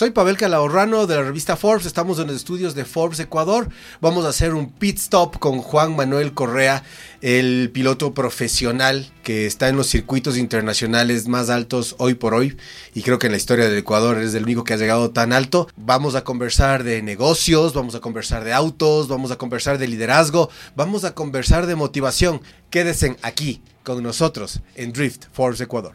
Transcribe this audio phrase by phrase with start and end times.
[0.00, 1.84] Soy Pavel Calahorrano de la revista Forbes.
[1.84, 3.68] Estamos en los estudios de Forbes Ecuador.
[4.00, 6.84] Vamos a hacer un pit stop con Juan Manuel Correa,
[7.20, 12.56] el piloto profesional que está en los circuitos internacionales más altos hoy por hoy.
[12.94, 15.34] Y creo que en la historia del Ecuador es el único que ha llegado tan
[15.34, 15.68] alto.
[15.76, 20.48] Vamos a conversar de negocios, vamos a conversar de autos, vamos a conversar de liderazgo,
[20.74, 22.40] vamos a conversar de motivación.
[22.70, 25.92] Quédense aquí con nosotros en Drift Forbes Ecuador.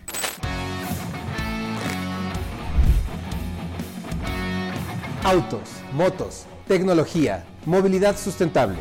[5.26, 8.78] Autos, motos, tecnología, movilidad sustentable.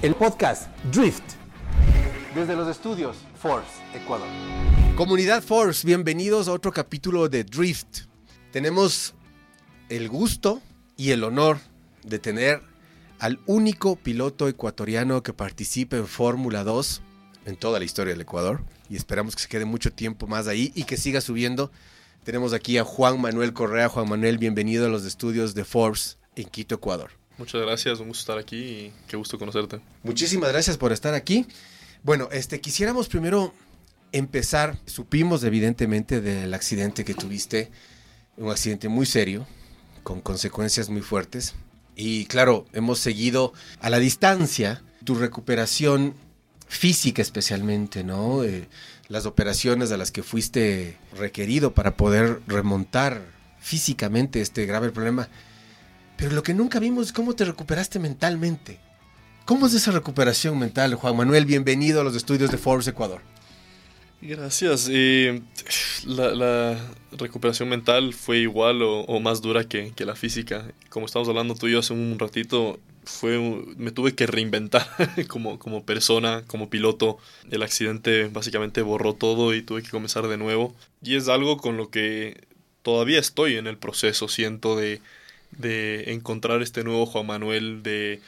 [0.00, 1.22] El podcast Drift.
[2.34, 4.26] Desde los estudios Force, Ecuador.
[4.96, 8.06] Comunidad Force, bienvenidos a otro capítulo de Drift.
[8.50, 9.14] Tenemos
[9.90, 10.62] el gusto
[10.96, 11.58] y el honor
[12.02, 12.62] de tener
[13.18, 17.02] al único piloto ecuatoriano que participe en Fórmula 2
[17.44, 18.64] en toda la historia del Ecuador.
[18.88, 21.70] Y esperamos que se quede mucho tiempo más ahí y que siga subiendo
[22.28, 23.88] tenemos aquí a Juan Manuel Correa.
[23.88, 27.10] Juan Manuel, bienvenido a los estudios de Forbes en Quito, Ecuador.
[27.38, 29.80] Muchas gracias, un gusto estar aquí y qué gusto conocerte.
[30.02, 31.46] Muchísimas gracias por estar aquí.
[32.02, 33.54] Bueno, este quisiéramos primero
[34.12, 34.76] empezar.
[34.84, 37.70] Supimos evidentemente del accidente que tuviste,
[38.36, 39.46] un accidente muy serio,
[40.02, 41.54] con consecuencias muy fuertes.
[41.96, 46.12] Y claro, hemos seguido a la distancia tu recuperación
[46.66, 48.44] física especialmente, ¿no?
[48.44, 48.68] Eh,
[49.08, 53.22] las operaciones a las que fuiste requerido para poder remontar
[53.58, 55.28] físicamente este grave problema.
[56.16, 58.80] Pero lo que nunca vimos es cómo te recuperaste mentalmente.
[59.44, 61.46] ¿Cómo es esa recuperación mental, Juan Manuel?
[61.46, 63.22] Bienvenido a los estudios de Forbes Ecuador.
[64.20, 64.88] Gracias.
[64.90, 65.40] Eh,
[66.04, 66.76] la,
[67.12, 70.66] recuperación mental fue igual o, más dura que, que, la física.
[70.90, 73.38] Como estamos hablando tú y yo hace un ratito, fue
[73.76, 74.86] me tuve que reinventar
[75.28, 77.18] como, como persona, como piloto.
[77.50, 80.74] El accidente básicamente borró todo y tuve que comenzar de nuevo.
[81.02, 82.46] Y es algo con lo que
[82.82, 85.00] todavía estoy en el proceso, siento, de,
[85.52, 88.20] de encontrar este nuevo Juan Manuel, de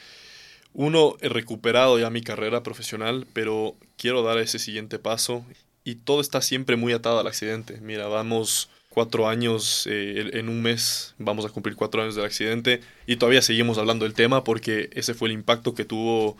[0.73, 5.45] uno, he recuperado ya mi carrera profesional, pero quiero dar ese siguiente paso
[5.83, 7.79] y todo está siempre muy atado al accidente.
[7.81, 12.81] Mira, vamos cuatro años, eh, en un mes vamos a cumplir cuatro años del accidente
[13.07, 16.35] y todavía seguimos hablando del tema porque ese fue el impacto que tuvo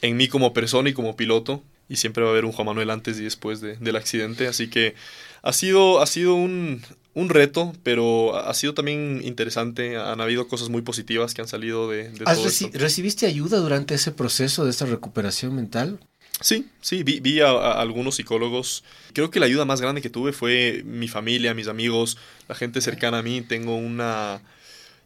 [0.00, 2.90] en mí como persona y como piloto y siempre va a haber un Juan Manuel
[2.90, 4.94] antes y después del accidente, así que
[5.42, 6.80] ha sido, ha sido un,
[7.14, 11.90] un, reto, pero ha sido también interesante, han habido cosas muy positivas que han salido
[11.90, 12.70] de, de todo esto.
[12.74, 15.98] ¿Recibiste ayuda durante ese proceso de esta recuperación mental?
[16.40, 18.82] Sí, sí, vi, a, algunos psicólogos.
[19.12, 22.16] Creo que la ayuda más grande que tuve fue mi familia, mis amigos,
[22.48, 23.42] la gente cercana a mí.
[23.42, 24.40] Tengo una...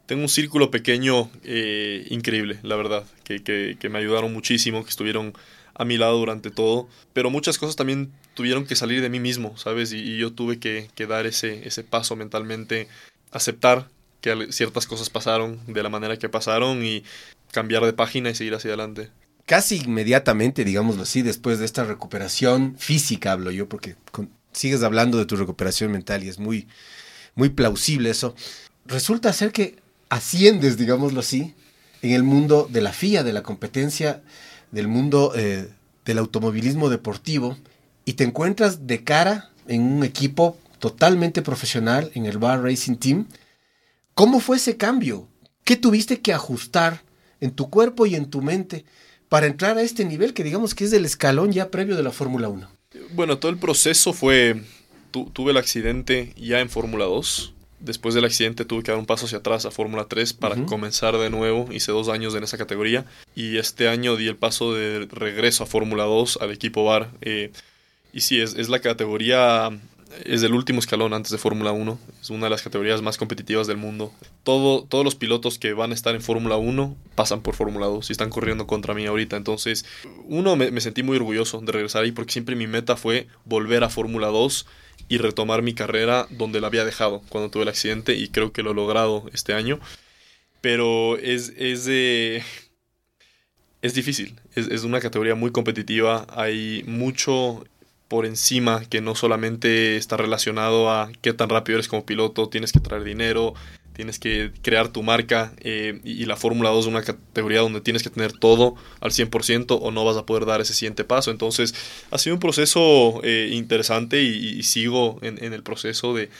[0.07, 5.33] Tengo un círculo pequeño eh, increíble, la verdad, que, que, me ayudaron muchísimo, que estuvieron
[5.75, 9.57] a mi lado durante todo, pero muchas cosas también tuvieron que salir de mí mismo,
[9.57, 9.95] ¿sabes?
[9.95, 12.87] Y, yo tuve que, que, dar ese, ese paso mentalmente,
[13.31, 13.89] aceptar
[14.21, 17.03] que ciertas cosas pasaron de la manera que pasaron y
[17.51, 19.09] cambiar de página y seguir hacia adelante
[19.47, 23.97] casi inmediatamente, digámoslo así, después de esta recuperación física, hablo yo, porque
[24.53, 26.69] sigues hablando de tu recuperación mental y es muy,
[27.35, 28.35] muy plausible eso,
[28.87, 29.77] resulta ser que
[30.09, 31.55] asciendes, digámoslo así,
[32.03, 34.23] en el mundo de la FIA, de la competencia,
[34.71, 35.69] del mundo eh,
[36.05, 37.57] del automovilismo deportivo,
[38.05, 43.27] y te encuentras de cara en un equipo totalmente profesional, en el Bar Racing Team.
[44.15, 45.29] ¿Cómo fue ese cambio?
[45.65, 47.03] ¿Qué tuviste que ajustar
[47.41, 48.85] en tu cuerpo y en tu mente?
[49.35, 52.13] Para entrar a este nivel que digamos que es del escalón ya previo de la
[52.13, 52.71] Fórmula 1?
[53.15, 54.63] Bueno, todo el proceso fue,
[55.11, 57.53] tuve el accidente ya en Fórmula 2.
[57.81, 61.19] Después del accidente tuve que dar un paso hacia atrás a Fórmula 3 para comenzar
[61.19, 61.67] de nuevo.
[61.73, 63.07] Hice dos años en esa categoría.
[63.35, 67.11] Y este año di el paso de regreso a Fórmula 2 al equipo VAR.
[67.21, 67.51] Eh,
[68.13, 69.77] y sí, es, es la categoría
[70.25, 71.99] es el último escalón antes de Fórmula 1.
[72.21, 74.13] Es una de las categorías más competitivas del mundo.
[74.43, 78.09] Todo, todos los pilotos que van a estar en Fórmula 1 pasan por Fórmula 2
[78.09, 79.37] y están corriendo contra mí ahorita.
[79.37, 79.85] Entonces,
[80.27, 83.91] uno, me, sentí muy orgulloso de regresar ahí porque siempre mi meta fue volver a
[83.91, 84.67] Fórmula 2
[85.09, 88.63] y retomar mi carrera donde la había dejado cuando tuve el accidente y creo que
[88.63, 89.81] lo he logrado este año.
[90.61, 91.89] Pero es, es
[93.83, 97.65] Es difícil, es, es una categoría muy competitiva, hay mucho
[98.15, 102.71] por encima que no solamente está relacionado a qué tan rápido eres como piloto, tienes
[102.71, 103.55] que traer dinero,
[103.93, 108.05] tienes que crear tu marca eh, y, la Fórmula 2 es una categoría donde tienes
[108.05, 111.33] que tener todo al 100% o no vas a poder dar ese siguiente paso.
[111.33, 111.75] Entonces
[112.13, 116.31] ha sido un proceso eh, interesante y, sigo en, el proceso de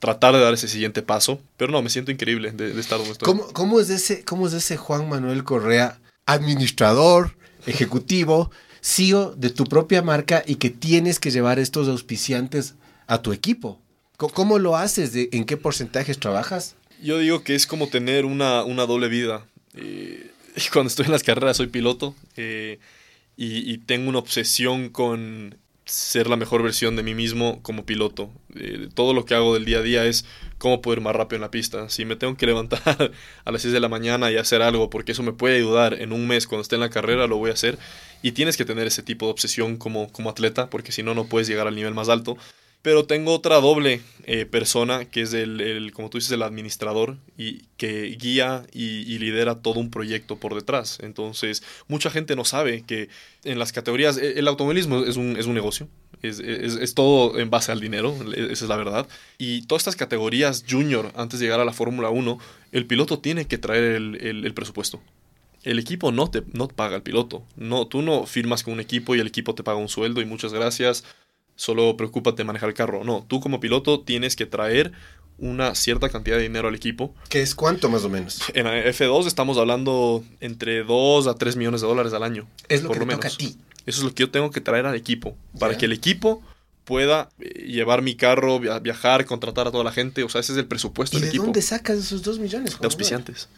[0.00, 3.40] tratar de dar ese siguiente paso, pero no, me siento increíble de, estar donde estoy.
[3.54, 8.50] ¿Cómo, es ese, ¿Cómo es ese Juan Manuel Correa, administrador, ejecutivo?
[8.82, 12.74] CEO de tu propia marca y que tienes que llevar estos auspiciantes
[13.06, 13.80] a tu equipo.
[14.16, 15.12] ¿Cómo lo haces?
[15.12, 16.76] ¿De, ¿En qué porcentajes trabajas?
[17.02, 19.46] Yo digo que es como tener una, una doble vida.
[19.74, 20.30] Eh,
[20.72, 22.78] cuando estoy en las carreras soy piloto eh,
[23.36, 28.30] y, y, tengo una obsesión con ser la mejor versión de mí mismo como piloto.
[28.54, 30.24] Eh, todo lo que hago del día a día es
[30.62, 31.88] cómo poder ir más rápido en la pista.
[31.88, 33.10] Si me tengo que levantar
[33.44, 36.12] a las 6 de la mañana y hacer algo, porque eso me puede ayudar en
[36.12, 37.78] un mes cuando esté en la carrera, lo voy a hacer.
[38.22, 41.24] Y tienes que tener ese tipo de obsesión como, como atleta, porque si no, no
[41.26, 42.36] puedes llegar al nivel más alto.
[42.80, 47.16] Pero tengo otra doble eh, persona, que es el, el, como tú dices, el administrador,
[47.36, 50.98] y que guía y, y, lidera todo un proyecto por detrás.
[51.00, 53.08] Entonces, mucha gente no sabe que
[53.42, 55.88] en las categorías, e, el automovilismo es un, es un negocio,
[56.22, 59.08] es, es, es, todo en base al dinero, esa es la verdad.
[59.38, 62.38] Y todas estas categorías junior, antes de llegar a la Fórmula 1,
[62.72, 65.00] el piloto tiene que traer el, el, el presupuesto.
[65.62, 67.44] El equipo no te, no te paga al piloto.
[67.56, 70.24] No, tú no firmas con un equipo y el equipo te paga un sueldo y
[70.24, 71.04] muchas gracias
[71.54, 73.04] solo preocúpate de manejar el carro.
[73.04, 74.92] No, tú como piloto tienes que traer
[75.38, 77.14] una cierta cantidad de dinero al equipo.
[77.28, 78.42] ¿Qué es cuánto más o menos?
[78.54, 82.46] En F2 estamos hablando entre 2 a 3 millones de dólares al año.
[82.68, 83.20] Es lo por que lo menos.
[83.20, 83.56] toca a ti.
[83.86, 85.36] Eso es lo que yo tengo que traer al equipo.
[85.58, 85.78] Para yeah.
[85.80, 86.42] que el equipo
[86.84, 90.22] pueda eh, llevar mi carro, viajar, contratar a toda la gente.
[90.22, 91.44] O sea, ese es el presupuesto ¿Y del de equipo.
[91.44, 92.78] dónde sacas esos 2 millones?
[92.78, 93.48] De auspiciantes.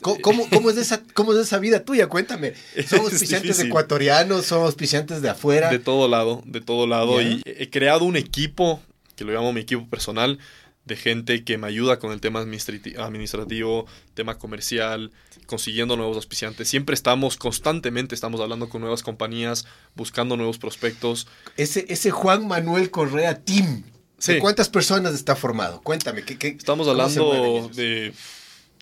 [0.00, 2.08] ¿Cómo, cómo, cómo, es esa, ¿Cómo es esa vida tuya?
[2.08, 2.54] Cuéntame.
[2.88, 4.46] ¿Son auspiciantes ecuatorianos?
[4.46, 5.70] ¿Son auspiciantes de afuera?
[5.70, 7.20] De todo lado, de todo lado.
[7.20, 7.30] Yeah.
[7.30, 8.82] Y he creado un equipo,
[9.14, 10.38] que lo llamo mi equipo personal,
[10.84, 15.12] de gente que me ayuda con el tema administrativo, tema comercial,
[15.46, 16.68] consiguiendo nuevos auspiciantes.
[16.68, 21.26] Siempre estamos, constantemente estamos hablando con nuevas compañías, buscando nuevos prospectos.
[21.56, 23.84] Ese, ese Juan Manuel Correa Team.
[24.18, 24.34] Sí.
[24.34, 25.80] ¿De cuántas personas está formado?
[25.82, 26.24] Cuéntame.
[26.24, 28.14] ¿qué, qué, estamos hablando de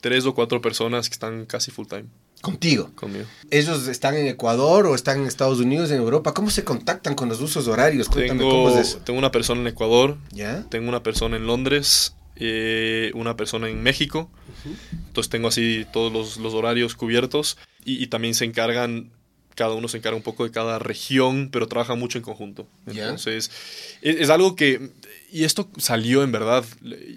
[0.01, 2.07] tres o cuatro personas que están casi full time.
[2.41, 2.91] Contigo.
[2.95, 3.27] Conmigo.
[3.51, 6.33] ¿Ellos están en Ecuador o están en Estados Unidos, en Europa?
[6.33, 8.09] ¿Cómo se contactan con los usos horarios?
[8.09, 8.99] Cuéntame tengo, cómo es eso.
[8.99, 10.17] Tengo una persona en Ecuador.
[10.33, 10.65] ¿Ya?
[10.71, 12.15] Tengo una persona en Londres.
[12.37, 14.31] Eh, una persona en México.
[14.65, 14.99] Uh -huh.
[15.09, 17.59] Entonces tengo así todos los, los horarios cubiertos.
[17.85, 19.11] Y, y, también se encargan.
[19.55, 22.67] Cada uno se encarga un poco de cada región, pero trabaja mucho en conjunto.
[22.87, 23.51] Entonces,
[24.01, 24.91] es, es algo que
[25.33, 26.65] y esto salió en verdad.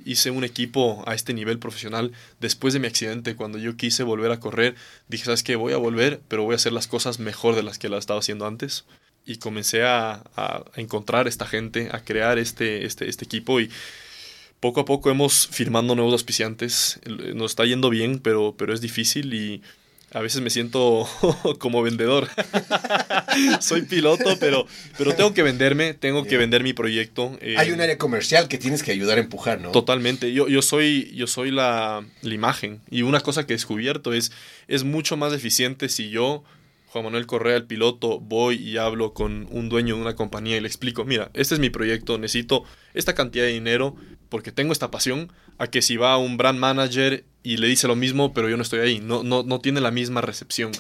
[0.06, 3.36] Hice un equipo a este nivel profesional después de mi accidente.
[3.36, 4.76] Cuando yo quise volver a correr,
[5.08, 5.56] dije, ¿sabes qué?
[5.56, 8.20] Voy a volver, pero voy a hacer las cosas mejor de las que las estaba
[8.20, 8.86] haciendo antes.
[9.26, 13.60] Y comencé a, a, a encontrar esta gente, a crear este, este, este equipo.
[13.60, 13.72] Y
[14.64, 16.98] poco a poco hemos firmando nuevos auspiciantes.
[17.36, 19.62] Nos está yendo bien, pero, pero es difícil y
[20.14, 21.06] a veces me siento
[21.60, 22.30] como vendedor.
[23.60, 24.66] Soy piloto, pero,
[24.98, 26.30] pero tengo que venderme, tengo yeah.
[26.30, 27.38] que vender mi proyecto.
[27.42, 29.72] Eh, Hay un área comercial que tienes que ayudar a empujar, ¿no?
[29.72, 30.32] Totalmente.
[30.32, 32.80] Yo, yo soy, yo soy la, la imagen.
[32.90, 34.32] Y una cosa que he descubierto es,
[34.70, 36.46] es mucho más eficiente si yo
[36.94, 40.62] Juan Manuel Correa, el piloto, voy y hablo con un dueño de una compañía y
[40.62, 43.96] le explico, mira, este es mi proyecto, necesito esta cantidad de dinero
[44.30, 47.96] porque tengo esta pasión, a que si va un brand manager y le dice lo
[47.96, 50.72] mismo, pero yo no estoy ahí, no, no, no tiene la misma recepción.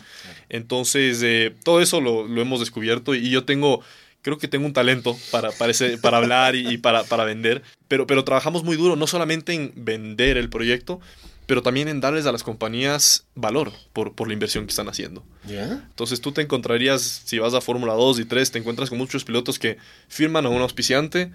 [0.49, 3.81] Entonces, eh, todo eso lo, lo, hemos descubierto y yo tengo,
[4.21, 7.63] creo que tengo un talento para, para, ese, para hablar y, y para, para vender,
[7.87, 10.99] pero, pero trabajamos muy duro, no solamente en vender el proyecto,
[11.45, 15.23] pero también en darles a las compañías valor por, por la inversión que están haciendo.
[15.47, 19.23] Entonces tú te encontrarías, si vas a Fórmula 2 y 3, te encuentras con muchos
[19.23, 21.31] pilotos que firman a un auspiciante,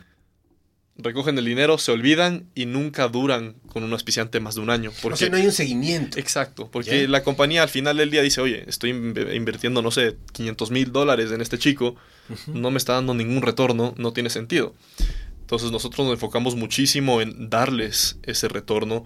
[0.97, 4.91] recogen el dinero, se olvidan y nunca duran con un auspiciante más de un año.
[5.03, 6.19] Porque, o sea, no hay un seguimiento.
[6.19, 10.71] Exacto, porque la compañía al final del día dice, oye, estoy invirtiendo, no sé, 500
[10.71, 11.97] mil dólares en este chico,
[12.29, 12.55] uh -huh.
[12.55, 14.75] no me está dando ningún retorno, no tiene sentido.
[15.43, 19.05] Entonces nosotros nos enfocamos muchísimo en darles ese retorno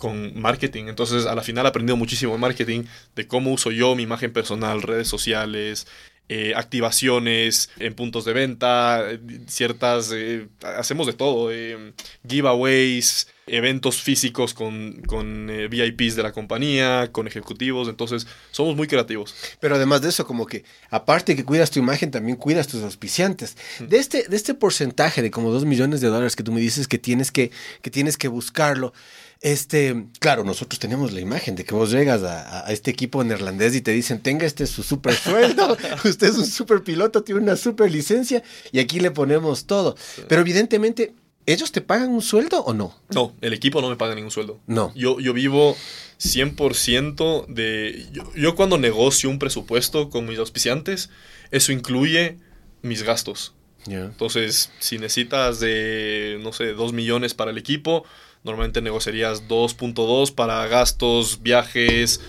[0.00, 0.86] con marketing.
[0.88, 4.32] Entonces, a la final he aprendido muchísimo de marketing, de cómo uso yo mi imagen
[4.32, 5.86] personal, redes sociales,
[6.32, 9.04] eh, activaciones en puntos de venta,
[9.48, 11.92] ciertas, eh, hacemos de todo, eh,
[12.26, 19.34] giveaways, eventos físicos con, con VIPs de la compañía, con ejecutivos, entonces somos muy creativos.
[19.58, 23.56] Pero además de eso, como que aparte que cuidas tu imagen, también cuidas tus auspiciantes.
[23.80, 26.86] De este, de este porcentaje de como dos millones de dólares que tú me dices
[26.86, 27.50] que tienes que,
[27.82, 28.92] que, tienes que buscarlo,
[29.40, 33.74] este, claro, nosotros tenemos la imagen de que vos llegas a, a este equipo neerlandés
[33.74, 37.56] y te dicen, tenga este su super sueldo, usted es un super piloto, tiene una
[37.56, 39.96] super licencia y aquí le ponemos todo.
[40.28, 41.14] Pero evidentemente,
[41.46, 42.94] ¿ellos te pagan un sueldo o no?
[43.14, 44.60] No, el equipo no me paga ningún sueldo.
[44.66, 44.92] No.
[44.94, 45.74] Yo, yo vivo
[46.20, 48.08] 100% de...
[48.12, 51.08] Yo, yo cuando negocio un presupuesto con mis auspiciantes,
[51.50, 52.36] eso incluye
[52.82, 53.54] mis gastos.
[53.86, 54.04] Yeah.
[54.04, 58.04] Entonces, si necesitas de, no sé, 2 millones para el equipo,
[58.44, 62.20] normalmente negociarías 2.2 para gastos, viajes,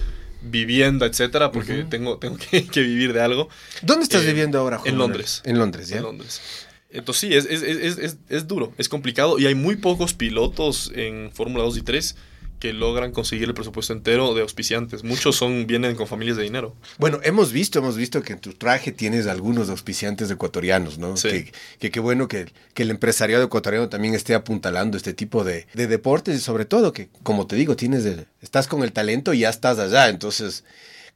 [0.41, 1.89] vivienda, etcétera, porque uh -huh.
[1.89, 3.49] tengo, tengo que, que, vivir de algo.
[3.81, 5.41] ¿Dónde estás eh, viviendo ahora, Juan En Londres.
[5.45, 5.97] En Londres, ¿ya?
[5.97, 6.41] En Londres.
[6.89, 11.31] Entonces sí, es, es, es, es, duro, es complicado y hay muy pocos pilotos en
[11.31, 12.15] Fórmula 2 y 3
[12.61, 15.03] que logran conseguir el presupuesto entero de auspiciantes.
[15.03, 16.75] Muchos son vienen con familias de dinero.
[16.99, 21.17] Bueno, hemos visto, hemos visto que en tu traje tienes algunos auspiciantes ecuatorianos, ¿no?
[21.17, 21.49] Sí.
[21.79, 25.87] Que qué bueno que, que, el empresariado ecuatoriano también esté apuntalando este tipo de, de,
[25.87, 28.05] deportes y sobre todo que, como te digo, tienes
[28.41, 30.09] estás con el talento y ya estás allá.
[30.09, 30.63] Entonces,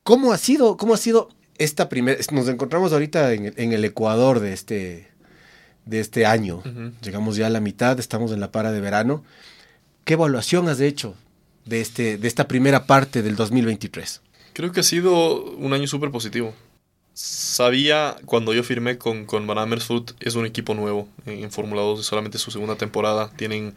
[0.01, 2.19] ¿cómo ha sido, cómo ha sido esta primera...
[2.31, 5.11] Nos encontramos ahorita en, en el Ecuador de este,
[5.85, 6.63] de este año.
[7.03, 9.23] Llegamos ya a la mitad, estamos en la para de verano.
[10.05, 11.15] ¿Qué evaluación has hecho
[11.65, 14.21] de, este, de esta primera parte del 2023?
[14.53, 16.53] Creo que ha sido un año súper positivo.
[17.13, 21.99] Sabía cuando yo firmé con, con Van Amersfoort, es un equipo nuevo en, Fórmula 2,
[21.99, 23.31] es solamente su segunda temporada.
[23.35, 23.73] Tienen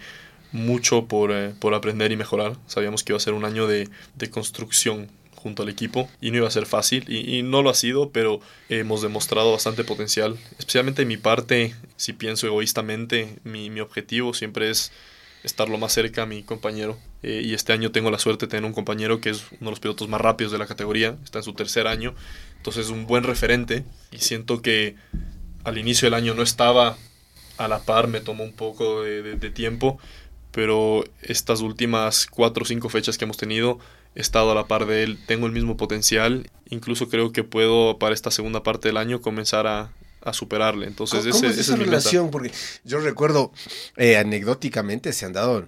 [0.52, 2.56] mucho por, eh, por, aprender y mejorar.
[2.66, 6.38] Sabíamos que iba a ser un año de, de construcción junto al equipo y no
[6.38, 10.36] iba a ser fácil y, y, no lo ha sido, pero hemos demostrado bastante potencial.
[10.58, 14.92] Especialmente en mi parte, si pienso egoístamente, mi, mi objetivo siempre es
[15.48, 16.98] estar lo más cerca a mi compañero.
[17.22, 19.70] Eh, y este año tengo la suerte de tener un compañero que es uno de
[19.70, 22.14] los pilotos más rápidos de la categoría, está en su tercer año,
[22.56, 23.84] entonces es un buen referente.
[24.12, 24.94] Y siento que
[25.64, 26.96] al inicio del año no estaba
[27.56, 29.98] a la par, me tomó un poco de, tiempo,
[30.52, 33.78] pero estas últimas cuatro o cinco fechas que hemos tenido
[34.14, 37.98] he estado a la par de él, tengo el mismo potencial, incluso creo que puedo
[37.98, 39.92] para esta segunda parte del año comenzar a,
[40.28, 40.86] a superarle.
[40.86, 42.30] Entonces, ¿Cómo, ese, es esa relación?
[42.30, 42.52] Porque
[42.84, 43.52] yo recuerdo
[43.96, 45.66] eh, anecdóticamente se han dado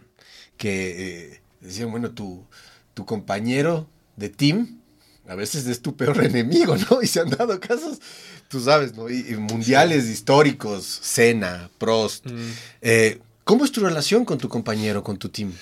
[0.56, 2.46] que eh, decían, bueno, tu,
[2.94, 4.80] tu compañero de team
[5.28, 7.02] a veces es tu peor enemigo, ¿no?
[7.02, 8.00] Y se han dado casos,
[8.48, 9.08] tú sabes, ¿no?
[9.08, 10.12] Y, y mundiales sí.
[10.12, 12.26] históricos, Senna, Prost.
[12.26, 12.50] Mm.
[12.82, 15.52] Eh, ¿Cómo es tu relación con tu compañero, con tu team?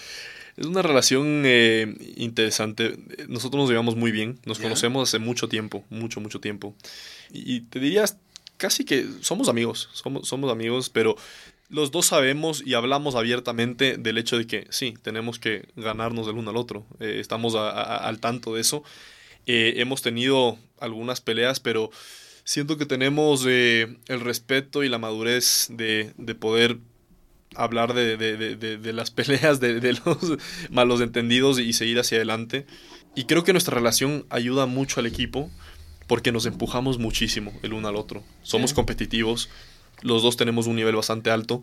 [0.56, 2.98] Es una relación eh, interesante.
[3.28, 6.74] Nosotros nos llevamos muy bien, nos conocemos hace mucho tiempo, mucho, mucho tiempo.
[7.30, 8.16] Y te dirías
[8.58, 11.16] casi que somos amigos, somos, amigos, pero
[11.70, 16.36] los dos sabemos y hablamos abiertamente del hecho de que sí, tenemos que ganarnos del
[16.36, 16.86] uno al otro.
[17.00, 18.82] Eh, estamos al tanto de eso.
[19.46, 21.90] Eh, hemos tenido algunas peleas, pero
[22.44, 26.78] siento que tenemos eh, el respeto y la madurez de, de poder
[27.54, 30.38] hablar de, de, de las peleas, de, los
[30.70, 32.66] malos entendidos y seguir hacia adelante.
[33.14, 35.50] Y creo que nuestra relación ayuda mucho al equipo
[36.08, 38.24] porque nos empujamos muchísimo el uno al otro.
[38.42, 38.76] Somos ¿Sí?
[38.76, 39.48] competitivos,
[40.02, 41.62] los dos tenemos un nivel bastante alto,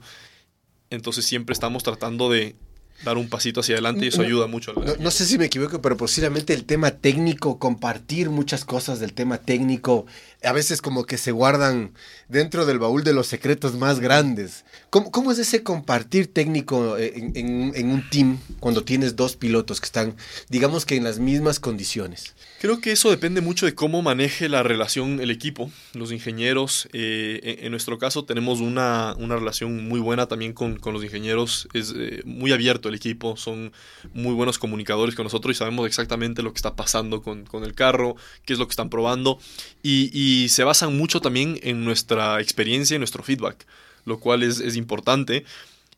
[0.90, 2.56] entonces siempre estamos tratando de
[3.04, 4.74] dar un pasito hacia adelante y eso no, ayuda mucho.
[4.74, 9.14] No, no, sé si me equivoco, pero posiblemente el tema técnico, compartir muchas cosas del
[9.14, 10.06] tema técnico,
[10.44, 11.92] a veces como que se guardan
[12.30, 14.66] dentro del baúl de los secretos más grandes.
[14.90, 19.82] ¿Cómo, cómo es ese compartir técnico en, en, en, un team cuando tienes dos pilotos
[19.82, 20.16] que están,
[20.50, 22.34] digamos que en las mismas condiciones?
[22.62, 26.88] Creo que eso depende mucho de cómo maneje la relación el equipo, los ingenieros.
[26.94, 31.68] Eh, en, nuestro caso tenemos una, una relación muy buena también con, con los ingenieros,
[31.74, 33.72] es eh, muy abierto el equipo, son
[34.14, 37.74] muy buenos comunicadores con nosotros y sabemos exactamente lo que está pasando con, con el
[37.74, 38.16] carro,
[38.46, 39.40] qué es lo que están probando
[39.84, 43.66] y, y, se basan mucho también en nuestra experiencia y nuestro feedback,
[44.06, 45.46] lo cual es, es importante.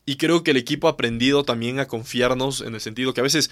[0.06, 3.24] Y creo que el equipo ha aprendido también a confiarnos en el sentido que a
[3.24, 3.50] veces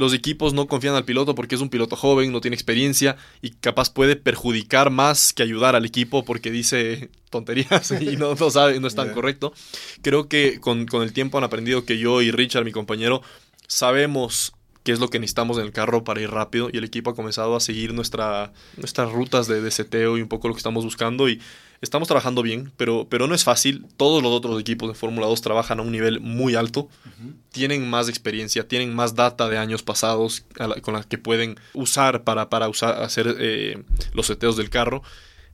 [0.00, 3.50] los equipos no confían al piloto porque es un piloto joven, no tiene experiencia y
[3.50, 8.80] capaz puede perjudicar más que ayudar al equipo porque dice tonterías y no, no sabe,
[8.80, 9.14] no es tan yeah.
[9.14, 9.52] correcto.
[10.00, 13.20] Creo que con, con, el tiempo han aprendido que yo y Richard, mi compañero,
[13.66, 17.10] sabemos qué es lo que necesitamos en el carro para ir rápido y el equipo
[17.10, 20.58] ha comenzado a seguir nuestra, nuestras rutas de, de seteo y un poco lo que
[20.58, 21.40] estamos buscando y
[21.80, 23.86] estamos trabajando bien, pero, pero no es fácil.
[23.96, 27.34] Todos los otros equipos de Fórmula 2 trabajan a un nivel muy alto, uh -huh.
[27.52, 32.22] tienen más experiencia, tienen más data de años pasados la, con la que pueden usar
[32.24, 33.82] para, para usar, hacer eh,
[34.12, 35.02] los seteos del carro.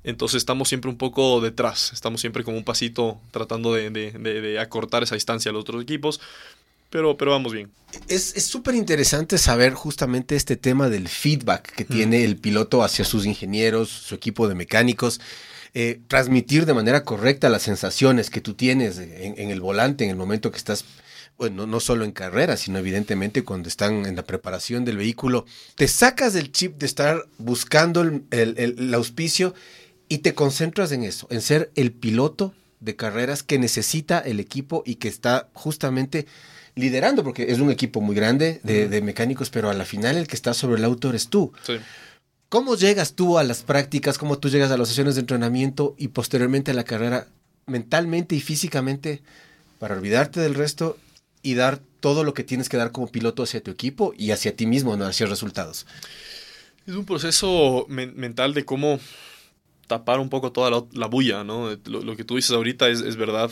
[0.04, 4.40] Entonces estamos siempre un poco detrás, estamos siempre como un pasito tratando de, de, de,
[4.40, 6.20] de acortar esa distancia a los otros equipos.
[6.90, 7.70] Pero, pero, vamos bien.
[8.08, 11.88] Es súper interesante saber justamente este tema del feedback que mm.
[11.88, 15.20] tiene el piloto hacia sus ingenieros, su equipo de mecánicos
[15.78, 20.10] eh, transmitir de manera correcta las sensaciones que tú tienes en, en, el volante en
[20.10, 20.86] el momento que estás,
[21.36, 25.44] bueno, no solo en carrera, sino evidentemente cuando están en la preparación del vehículo.
[25.74, 29.52] Te sacas del chip de estar buscando el, el, el auspicio
[30.08, 34.82] y te concentras en eso, en ser el piloto de carreras que necesita el equipo
[34.86, 36.26] y que está justamente
[36.76, 40.28] liderando, porque es un equipo muy grande de, de, mecánicos, pero a la final el
[40.28, 41.52] que está sobre el auto eres tú.
[41.66, 41.78] Sí.
[42.48, 44.18] ¿Cómo llegas tú a las prácticas?
[44.18, 47.26] ¿Cómo tú llegas a las sesiones de entrenamiento y posteriormente a la carrera
[47.66, 49.22] mentalmente y físicamente
[49.80, 50.96] para olvidarte del resto
[51.42, 54.54] y dar todo lo que tienes que dar como piloto hacia tu equipo y hacia
[54.54, 55.86] ti mismo, no hacia resultados?
[56.86, 59.00] Es un proceso men mental de cómo
[59.88, 61.70] tapar un poco toda la, bulla, ¿no?
[61.86, 63.50] Lo, que tú dices ahorita es, es verdad.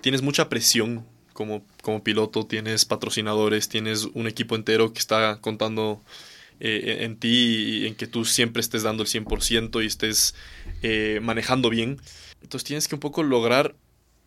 [0.00, 6.02] Tienes mucha presión como, como piloto, tienes patrocinadores, tienes un equipo entero que está contando
[6.60, 10.34] eh, en ti y en que tú siempre estés dando el 100% y estés
[10.82, 12.00] eh, manejando bien.
[12.42, 13.74] Entonces tienes que un poco lograr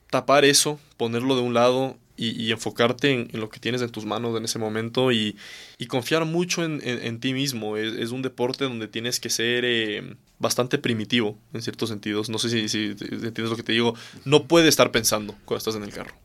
[0.09, 4.37] tapar eso, ponerlo de un lado y, enfocarte en, lo que tienes en tus manos
[4.37, 5.35] en ese momento y,
[5.87, 7.77] confiar mucho en, ti mismo.
[7.77, 12.29] Es, un deporte donde tienes que ser eh, bastante primitivo en ciertos sentidos.
[12.29, 13.95] No sé si, si, entiendes lo que te digo.
[14.25, 16.15] No puedes estar pensando cuando estás en el carro.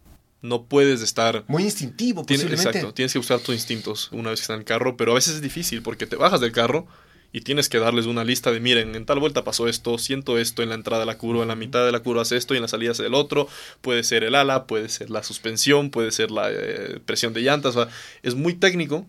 [0.40, 1.44] No puedes estar...
[1.48, 4.64] Muy instintivo, tienes, Exacto, tienes que buscar tus instintos una vez que estás en el
[4.64, 6.86] carro, pero a veces es difícil porque te bajas del carro
[7.32, 10.62] y tienes que darles una lista de, miren, en tal vuelta pasó esto, siento esto
[10.62, 12.56] en la entrada de la curva, en la mitad de la curva hace esto y
[12.56, 13.48] en la salida hace el otro,
[13.82, 17.76] puede ser el ala, puede ser la suspensión, puede ser la eh, presión de llantas,
[17.76, 17.92] o sea,
[18.22, 19.06] es muy técnico,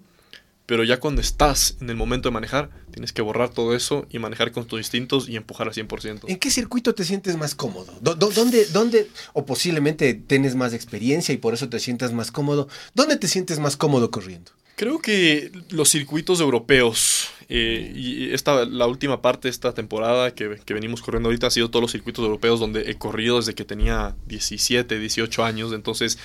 [0.70, 4.20] pero ya cuando estás en el momento de manejar, tienes que borrar todo eso y
[4.20, 6.26] manejar con tus instintos y empujar al 100%.
[6.28, 7.92] ¿En qué circuito te sientes más cómodo?
[8.02, 12.68] ¿Dónde, dónde, o posiblemente tienes más experiencia y por eso te sientas más cómodo?
[12.94, 14.52] ¿Dónde te sientes más cómodo corriendo?
[14.76, 20.60] Creo que los circuitos europeos, eh, y esta, la última parte de esta temporada que,
[20.64, 23.66] que, venimos corriendo ahorita ha sido todos los circuitos europeos donde he corrido desde que
[23.66, 26.20] tenía 17, 18 años, entonces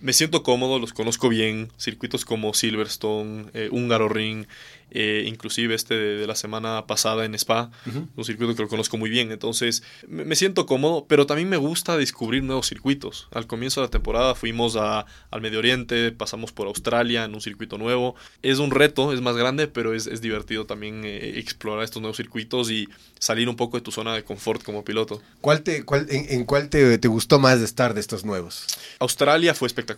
[0.00, 4.46] me siento cómodo, los conozco bien, circuitos como Silverstone, eh, Húngaro Ring,
[4.92, 7.70] eh, inclusive este de, la semana pasada en Spa,
[8.16, 11.96] un circuito que lo conozco muy bien, entonces me, siento cómodo, pero también me gusta
[11.96, 13.28] descubrir nuevos circuitos.
[13.32, 17.40] Al comienzo de la temporada fuimos a, al Medio Oriente, pasamos por Australia en un
[17.40, 18.16] circuito nuevo.
[18.42, 22.16] Es un reto, es más grande, pero es, es divertido también eh, explorar estos nuevos
[22.16, 22.88] circuitos y
[23.18, 25.22] salir un poco de tu zona de confort como piloto.
[25.40, 28.66] ¿Cuál te, cuál, en, cuál te, te gustó más de estar de estos nuevos?
[28.98, 29.89] Australia fue espectacular.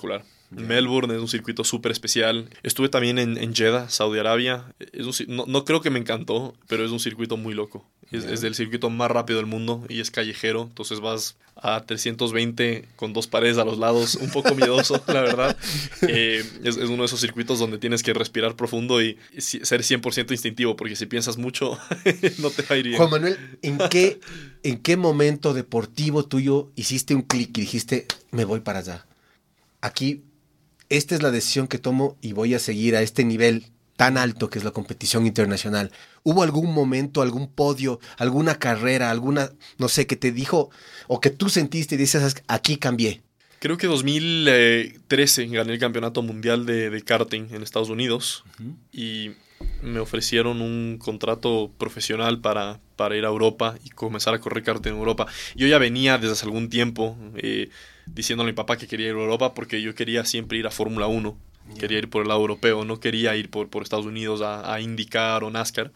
[0.50, 2.48] Melbourne es un circuito súper especial.
[2.62, 4.64] Estuve también en, en Jeddah, Saudi Arabia.
[4.92, 7.86] Es no, no, creo que me encantó, pero es un circuito muy loco.
[8.10, 10.62] Es, es, el circuito más rápido del mundo y es callejero.
[10.62, 14.16] Entonces vas a 320 con dos paredes a los lados.
[14.16, 15.56] Un poco miedoso, la verdad.
[16.02, 20.30] Eh, es, es, uno de esos circuitos donde tienes que respirar profundo y ser 100%
[20.30, 21.78] instintivo, porque si piensas mucho,
[22.38, 22.98] no te va a ir bien.
[22.98, 24.20] Juan Manuel, ¿en qué,
[24.62, 29.06] ¿en qué momento deportivo tuyo hiciste un clic y dijiste, me voy para allá?
[29.82, 30.24] Aquí
[30.88, 33.66] esta es la decisión que tomo y voy a seguir a este nivel
[33.96, 35.90] tan alto que es la competición internacional.
[36.22, 40.70] ¿Hubo algún momento, algún podio, alguna carrera, alguna, no sé, que te dijo
[41.08, 43.22] o que tú sentiste y dices, aquí cambié?
[43.58, 48.44] Creo que 2013 gané el campeonato mundial de, karting en Estados Unidos
[48.90, 49.30] y
[49.82, 54.92] me ofrecieron un contrato profesional para, para ir a Europa y comenzar a correr karting
[54.92, 55.26] en Europa.
[55.54, 57.16] Yo ya venía desde hace algún tiempo.
[57.36, 57.70] Eh,
[58.06, 60.70] diciéndole a mi papá que quería ir a Europa porque yo quería siempre ir a
[60.70, 61.36] Fórmula 1.
[61.78, 64.80] Quería ir por el lado europeo, no quería ir por, por Estados Unidos a, a
[64.80, 65.92] IndyCar o NASCAR.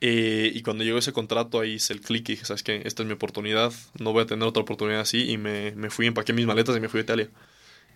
[0.00, 2.82] Eh, y cuando llegó ese contrato ahí hice el clic y dije, ¿sabes qué?
[2.84, 5.30] Esta es mi oportunidad, no voy a tener otra oportunidad así.
[5.30, 7.30] Y me, me fui, empaqué mis maletas y me fui a Italia.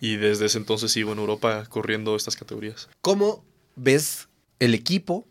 [0.01, 2.88] Y desde ese entonces sigo en Europa corriendo estas categorías.
[3.01, 4.28] ¿Cómo ves
[4.59, 5.27] el equipo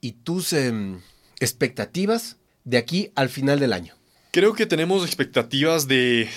[0.00, 1.00] y tus em,
[1.40, 3.94] expectativas de aquí al final del año?
[4.30, 6.28] Creo que tenemos expectativas de,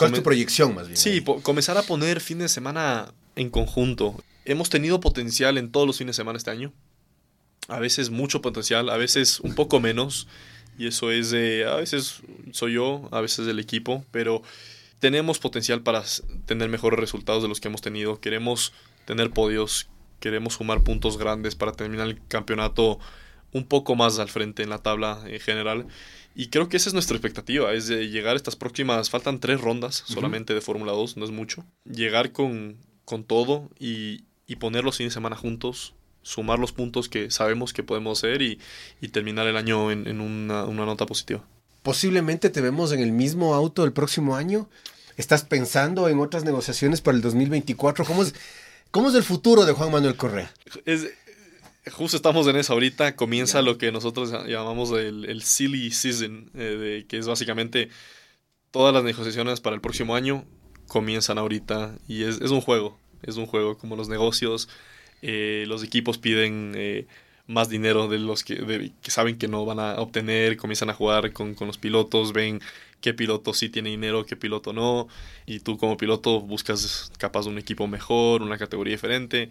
[0.00, 0.96] ¿Cuál es tu proyección más bien?
[0.96, 4.22] Sí, comenzar a poner fin de semana en conjunto.
[4.44, 6.72] Hemos tenido potencial en todos los fines de semana este año.
[7.68, 10.26] A veces mucho potencial, a veces un poco menos.
[10.78, 12.20] Y eso es de, a veces
[12.52, 14.42] soy yo, a veces el equipo, pero
[14.98, 16.02] tenemos potencial para
[16.46, 18.20] tener mejores resultados de los que hemos tenido.
[18.20, 18.72] Queremos
[19.04, 19.88] tener podios,
[20.20, 22.98] queremos sumar puntos grandes para terminar el campeonato
[23.52, 25.86] un poco más al frente en la tabla en general.
[26.34, 29.60] Y creo que esa es nuestra expectativa, es de llegar a estas próximas, faltan tres
[29.60, 31.64] rondas solamente de Fórmula 2, no es mucho.
[31.84, 37.08] Llegar con, con todo y, y, poner los fines de semana juntos, sumar los puntos
[37.08, 38.60] que sabemos que podemos hacer y,
[39.00, 41.44] y terminar el año en, en una, una, nota positiva.
[41.82, 44.68] Posiblemente te vemos en el mismo auto el próximo año.
[45.16, 48.04] ¿Estás pensando en otras negociaciones para el 2024?
[48.04, 48.34] ¿Cómo es,
[48.90, 50.52] cómo es el futuro de Juan Manuel Correa?
[50.84, 51.10] Es,
[51.92, 53.16] justo estamos en eso ahorita.
[53.16, 57.88] Comienza lo que nosotros llamamos el, silly season, eh, que es básicamente
[58.70, 60.44] todas las negociaciones para el próximo año
[60.90, 62.98] comienzan ahorita y es, un juego.
[63.22, 64.68] Es un juego como los negocios.
[65.22, 67.06] Eh, los equipos piden eh,
[67.46, 71.32] más dinero de los que, que, saben que no van a obtener, comienzan a jugar
[71.32, 72.60] con, con, los pilotos, ven
[73.00, 75.08] qué piloto sí tiene dinero, qué piloto no,
[75.46, 79.50] y tú como piloto buscas capaz un equipo mejor, una categoría diferente.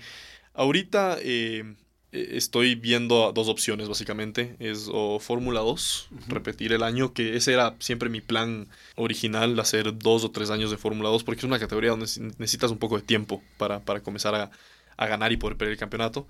[0.54, 1.76] Ahorita eh,
[2.12, 4.56] estoy viendo dos opciones básicamente.
[4.60, 9.98] Es o Fórmula 2, repetir el año, que ese era siempre mi plan original, hacer
[9.98, 12.08] dos o tres años de Fórmula 2, porque es una categoría donde
[12.38, 14.52] necesitas un poco de tiempo para, para comenzar a,
[14.98, 16.28] a, ganar y poder perder el campeonato.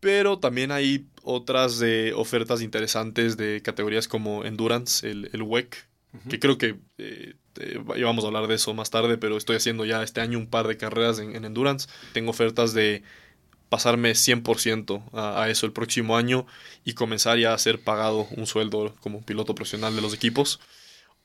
[0.00, 5.88] pero también hay otras de ofertas interesantes de categorías como Endurance, el, el WEC,
[6.28, 7.34] que creo que eh,
[7.96, 10.66] íbamos a hablar de eso más tarde, pero estoy haciendo ya este año un par
[10.66, 11.88] de carreras en, Endurance.
[12.12, 13.02] Tengo ofertas de
[13.68, 16.46] pasarme 100% a, a, eso el próximo año
[16.84, 20.60] y comenzar ya a ser pagado un sueldo como piloto profesional de los equipos.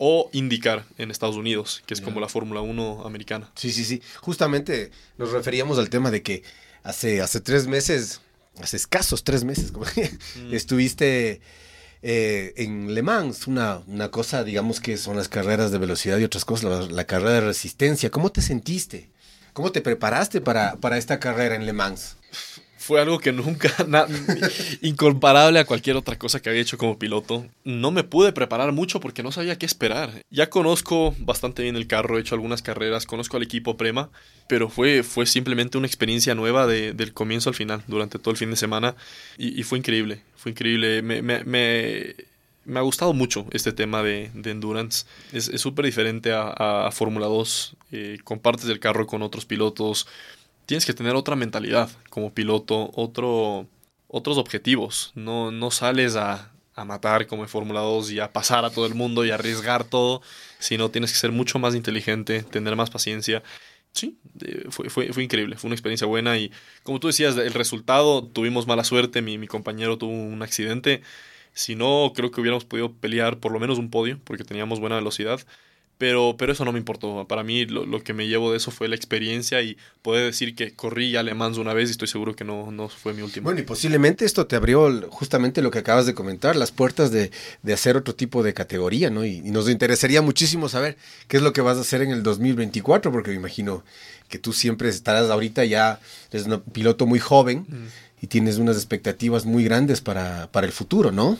[0.04, 3.52] O indicar en Estados Unidos, que es como la Fórmula 1 americana.
[3.54, 4.02] Sí, sí, sí.
[4.20, 4.90] Justamente
[5.20, 6.42] nos referíamos al tema de que
[6.82, 8.22] hace, hace tres meses,
[8.60, 9.86] hace escasos tres meses, como
[10.48, 10.54] mm.
[10.56, 11.42] estuviste
[12.04, 16.24] eh, en Le Mans, una, una cosa, digamos que son las carreras de velocidad y
[16.24, 18.10] otras cosas, la, carrera de resistencia.
[18.10, 19.10] ¿Cómo te sentiste?
[19.54, 22.18] ¿Cómo te preparaste para, para esta carrera en Le Mans?
[22.82, 23.72] Fue algo que nunca,
[24.82, 27.46] incomparable a cualquier otra cosa que había hecho como piloto.
[27.64, 30.24] No me pude preparar mucho porque no sabía qué esperar.
[30.32, 34.10] Ya conozco bastante bien el carro, he hecho algunas carreras, conozco al equipo Prema,
[34.48, 38.50] pero fue, fue simplemente una experiencia nueva del comienzo al final, durante todo el fin
[38.50, 38.96] de semana,
[39.38, 41.04] y, fue increíble, fue increíble.
[41.04, 45.06] Me, me, me, ha gustado mucho este tema de, endurance.
[45.32, 47.76] Es súper diferente a, Fórmula 2.
[47.92, 50.08] Eh, compartes el carro con otros pilotos
[50.66, 53.68] tienes que tener otra mentalidad como piloto, otro,
[54.08, 55.12] otros objetivos.
[55.16, 58.86] No, no sales a, a matar como en Fórmula 2 y a pasar a todo
[58.86, 60.22] el mundo y arriesgar todo,
[60.60, 63.44] sino tienes que ser mucho más inteligente, tener más paciencia.
[63.94, 64.18] Sí,
[64.70, 66.52] fue, fue, fue, increíble, fue una experiencia buena y
[66.84, 71.02] como tú decías, el resultado, tuvimos mala suerte, mi, mi compañero tuvo un accidente,
[71.54, 74.96] si no, creo que hubiéramos podido pelear por lo menos un podio porque teníamos buena
[74.96, 75.42] velocidad.
[76.02, 77.28] Pero, pero eso no me importó.
[77.28, 80.74] Para mí lo, que me llevo de eso fue la experiencia y poder decir que
[80.74, 83.44] corrí ya Le Mans una vez y estoy seguro que no, no fue mi último.
[83.44, 87.30] Bueno, y posiblemente esto te abrió justamente lo que acabas de comentar, las puertas de,
[87.62, 89.24] de hacer otro tipo de categoría, ¿no?
[89.24, 93.12] Y, nos interesaría muchísimo saber qué es lo que vas a hacer en el 2024,
[93.12, 93.84] porque me imagino
[94.28, 96.00] que tú siempre estarás ahorita ya,
[96.32, 97.68] eres un piloto muy joven
[98.24, 101.38] y tienes unas expectativas muy grandes para, para el futuro, ¿no?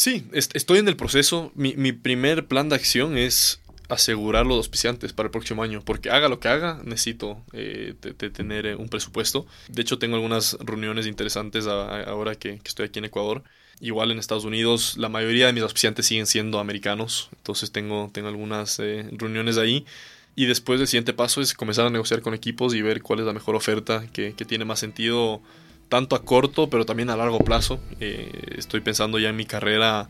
[0.00, 1.52] Sí, estoy en el proceso.
[1.54, 3.59] Mi, mi primer plan de acción es
[3.90, 7.94] asegurar los auspiciantes para el próximo año, porque haga lo que haga, necesito eh,
[8.32, 9.46] tener eh, un presupuesto.
[9.68, 13.42] De hecho, tengo algunas reuniones interesantes ahora que, estoy aquí en Ecuador.
[13.80, 18.28] Igual en Estados Unidos, la mayoría de mis auspiciantes siguen siendo americanos, entonces tengo, tengo
[18.28, 19.84] algunas eh, reuniones ahí.
[20.36, 23.26] Y después el siguiente paso es comenzar a negociar con equipos y ver cuál es
[23.26, 25.42] la mejor oferta que, tiene más sentido
[25.88, 27.80] tanto a corto pero también a largo plazo.
[27.98, 30.08] estoy pensando ya en mi carrera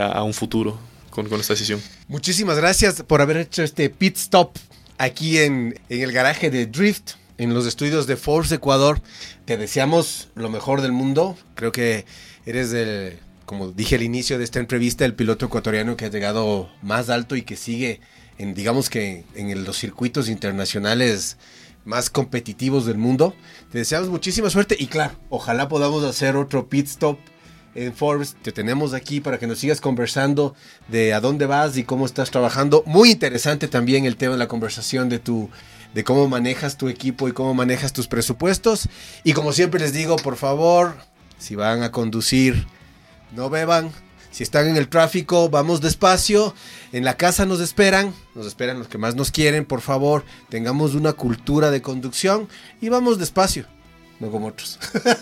[0.00, 0.78] a un futuro
[1.12, 1.80] con, esta decisión.
[2.08, 4.56] Muchísimas gracias por haber hecho este pit stop
[4.98, 9.00] aquí en, el garaje de Drift, en los estudios de Force Ecuador.
[9.44, 11.36] Te deseamos lo mejor del mundo.
[11.54, 12.06] Creo que
[12.46, 16.70] eres el, como dije al inicio de esta entrevista, el piloto ecuatoriano que ha llegado
[16.82, 18.00] más alto y que sigue
[18.38, 21.36] en, digamos que en los circuitos internacionales
[21.84, 23.34] más competitivos del mundo.
[23.70, 27.18] Te deseamos muchísima suerte y claro, ojalá podamos hacer otro pit stop
[27.74, 28.36] en Forbes.
[28.42, 30.54] Te tenemos aquí para que nos sigas conversando
[30.88, 32.82] de a dónde vas y cómo estás trabajando.
[32.86, 35.50] Muy interesante también el tema de la conversación de tu
[35.94, 38.88] de cómo manejas tu equipo y cómo manejas tus presupuestos.
[39.24, 40.96] Y como siempre les digo, por favor,
[41.38, 42.66] si van a conducir,
[43.32, 43.92] no beban.
[44.30, 46.54] Si están en el tráfico, vamos despacio.
[46.92, 50.94] En la casa nos esperan, nos esperan los que más nos quieren, por favor, tengamos
[50.94, 52.48] una cultura de conducción
[52.80, 53.66] y vamos despacio,
[54.20, 54.78] no como otros.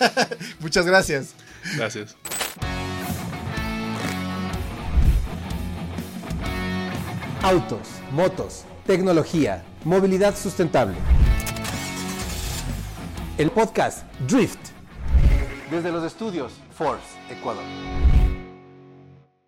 [0.61, 1.35] Muchas gracias.
[1.77, 2.17] Gracias.
[7.43, 10.97] Autos, motos, tecnología, movilidad sustentable.
[13.39, 14.59] El podcast Drift.
[15.71, 17.65] Desde los estudios Force, Ecuador.